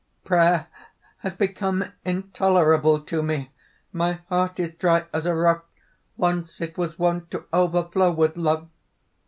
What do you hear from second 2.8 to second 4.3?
to me! My